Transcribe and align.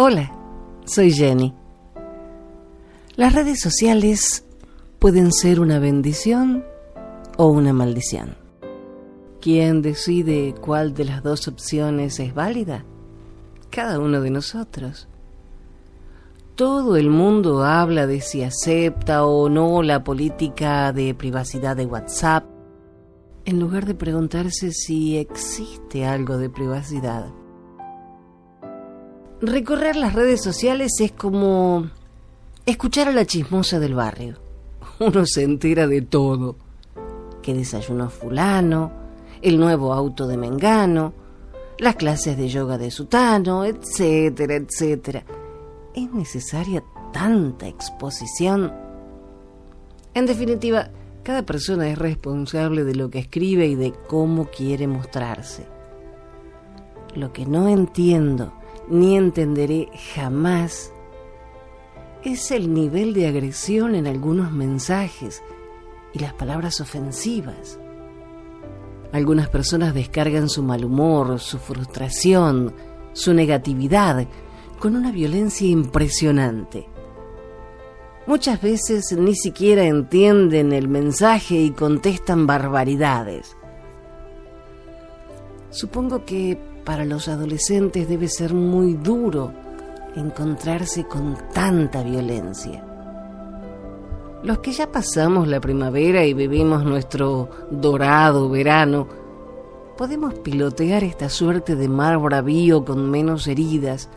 Hola, 0.00 0.30
soy 0.84 1.10
Jenny. 1.10 1.52
Las 3.16 3.34
redes 3.34 3.58
sociales 3.58 4.44
pueden 5.00 5.32
ser 5.32 5.58
una 5.58 5.80
bendición 5.80 6.64
o 7.36 7.48
una 7.48 7.72
maldición. 7.72 8.36
¿Quién 9.40 9.82
decide 9.82 10.54
cuál 10.60 10.94
de 10.94 11.04
las 11.04 11.24
dos 11.24 11.48
opciones 11.48 12.20
es 12.20 12.32
válida? 12.32 12.84
Cada 13.70 13.98
uno 13.98 14.20
de 14.20 14.30
nosotros. 14.30 15.08
Todo 16.54 16.96
el 16.96 17.10
mundo 17.10 17.64
habla 17.64 18.06
de 18.06 18.20
si 18.20 18.44
acepta 18.44 19.26
o 19.26 19.48
no 19.48 19.82
la 19.82 20.04
política 20.04 20.92
de 20.92 21.12
privacidad 21.12 21.74
de 21.74 21.86
WhatsApp, 21.86 22.44
en 23.44 23.58
lugar 23.58 23.84
de 23.84 23.96
preguntarse 23.96 24.70
si 24.70 25.16
existe 25.16 26.06
algo 26.06 26.38
de 26.38 26.50
privacidad. 26.50 27.32
Recorrer 29.40 29.94
las 29.94 30.14
redes 30.14 30.42
sociales 30.42 30.94
es 30.98 31.12
como 31.12 31.88
escuchar 32.66 33.06
a 33.06 33.12
la 33.12 33.24
chismosa 33.24 33.78
del 33.78 33.94
barrio. 33.94 34.36
Uno 34.98 35.24
se 35.26 35.44
entera 35.44 35.86
de 35.86 36.02
todo. 36.02 36.56
Que 37.40 37.54
desayunó 37.54 38.10
fulano, 38.10 38.90
el 39.40 39.60
nuevo 39.60 39.94
auto 39.94 40.26
de 40.26 40.36
Mengano, 40.36 41.12
las 41.78 41.94
clases 41.94 42.36
de 42.36 42.48
yoga 42.48 42.78
de 42.78 42.90
Sutano, 42.90 43.64
etcétera, 43.64 44.56
etcétera. 44.56 45.24
¿Es 45.94 46.12
necesaria 46.12 46.82
tanta 47.12 47.68
exposición? 47.68 48.72
En 50.14 50.26
definitiva, 50.26 50.90
cada 51.22 51.46
persona 51.46 51.88
es 51.88 51.96
responsable 51.96 52.82
de 52.82 52.96
lo 52.96 53.08
que 53.08 53.20
escribe 53.20 53.68
y 53.68 53.76
de 53.76 53.92
cómo 54.08 54.46
quiere 54.46 54.88
mostrarse. 54.88 55.64
Lo 57.14 57.32
que 57.32 57.46
no 57.46 57.68
entiendo 57.68 58.57
ni 58.90 59.16
entenderé 59.16 59.88
jamás 60.14 60.92
es 62.22 62.50
el 62.50 62.72
nivel 62.72 63.14
de 63.14 63.28
agresión 63.28 63.94
en 63.94 64.06
algunos 64.06 64.52
mensajes 64.52 65.42
y 66.12 66.18
las 66.18 66.32
palabras 66.34 66.80
ofensivas. 66.80 67.78
Algunas 69.12 69.48
personas 69.48 69.94
descargan 69.94 70.48
su 70.48 70.62
mal 70.62 70.84
humor, 70.84 71.38
su 71.40 71.58
frustración, 71.58 72.74
su 73.12 73.32
negatividad 73.32 74.26
con 74.78 74.96
una 74.96 75.12
violencia 75.12 75.66
impresionante. 75.66 76.88
Muchas 78.26 78.60
veces 78.60 79.12
ni 79.12 79.34
siquiera 79.34 79.84
entienden 79.84 80.72
el 80.72 80.88
mensaje 80.88 81.54
y 81.56 81.70
contestan 81.70 82.46
barbaridades. 82.46 83.57
Supongo 85.70 86.24
que 86.24 86.58
para 86.84 87.04
los 87.04 87.28
adolescentes 87.28 88.08
debe 88.08 88.28
ser 88.28 88.54
muy 88.54 88.94
duro 88.94 89.52
encontrarse 90.16 91.04
con 91.04 91.36
tanta 91.52 92.02
violencia. 92.02 92.84
Los 94.42 94.60
que 94.60 94.72
ya 94.72 94.90
pasamos 94.90 95.48
la 95.48 95.60
primavera 95.60 96.24
y 96.24 96.32
vivimos 96.32 96.84
nuestro 96.84 97.50
dorado 97.70 98.48
verano, 98.48 99.08
podemos 99.98 100.34
pilotear 100.38 101.04
esta 101.04 101.28
suerte 101.28 101.76
de 101.76 101.88
mar 101.88 102.18
bravío 102.18 102.84
con 102.84 103.10
menos 103.10 103.46
heridas, 103.48 104.08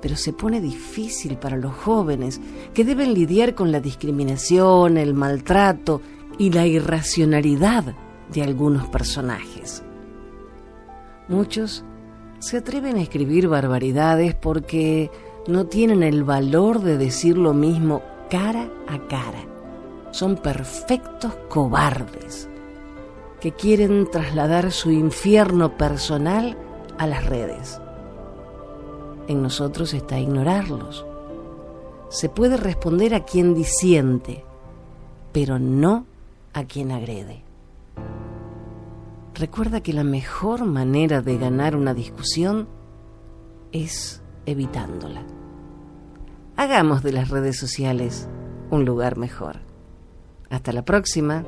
pero 0.00 0.16
se 0.16 0.32
pone 0.32 0.60
difícil 0.60 1.36
para 1.36 1.56
los 1.56 1.74
jóvenes 1.74 2.40
que 2.74 2.84
deben 2.84 3.14
lidiar 3.14 3.54
con 3.54 3.70
la 3.70 3.78
discriminación, 3.78 4.96
el 4.96 5.14
maltrato 5.14 6.00
y 6.38 6.50
la 6.50 6.66
irracionalidad 6.66 7.94
de 8.32 8.42
algunos 8.42 8.88
personajes. 8.88 9.84
Muchos 11.32 11.82
se 12.40 12.58
atreven 12.58 12.96
a 12.96 13.00
escribir 13.00 13.48
barbaridades 13.48 14.34
porque 14.34 15.10
no 15.46 15.64
tienen 15.64 16.02
el 16.02 16.24
valor 16.24 16.82
de 16.82 16.98
decir 16.98 17.38
lo 17.38 17.54
mismo 17.54 18.02
cara 18.28 18.68
a 18.86 18.98
cara. 19.08 19.42
Son 20.10 20.36
perfectos 20.36 21.32
cobardes 21.48 22.50
que 23.40 23.52
quieren 23.52 24.10
trasladar 24.10 24.72
su 24.72 24.90
infierno 24.90 25.78
personal 25.78 26.54
a 26.98 27.06
las 27.06 27.24
redes. 27.24 27.80
En 29.26 29.40
nosotros 29.40 29.94
está 29.94 30.18
ignorarlos. 30.18 31.06
Se 32.10 32.28
puede 32.28 32.58
responder 32.58 33.14
a 33.14 33.24
quien 33.24 33.54
disiente, 33.54 34.44
pero 35.32 35.58
no 35.58 36.04
a 36.52 36.64
quien 36.64 36.92
agrede. 36.92 37.42
Recuerda 39.42 39.82
que 39.82 39.92
la 39.92 40.04
mejor 40.04 40.64
manera 40.66 41.20
de 41.20 41.36
ganar 41.36 41.74
una 41.74 41.94
discusión 41.94 42.68
es 43.72 44.22
evitándola. 44.46 45.24
Hagamos 46.54 47.02
de 47.02 47.10
las 47.10 47.28
redes 47.28 47.58
sociales 47.58 48.28
un 48.70 48.84
lugar 48.84 49.16
mejor. 49.16 49.58
Hasta 50.48 50.70
la 50.70 50.84
próxima. 50.84 51.44